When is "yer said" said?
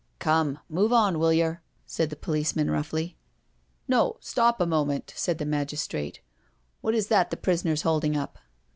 1.31-2.09